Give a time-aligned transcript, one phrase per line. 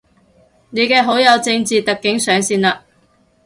[0.71, 2.79] 你嘅好友正字特警上線喇